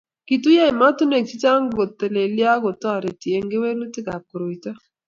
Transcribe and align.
Kituyo 0.27 0.61
emotinwek 0.71 1.25
chechang 1.29 1.65
kotelelyo 1.77 2.45
ak 2.53 2.61
kotoreti 2.63 3.27
eng 3.37 3.49
kewelutikab 3.51 4.21
koroito 4.29 4.69